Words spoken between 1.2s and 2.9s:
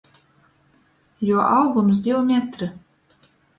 Juo augums— div metri.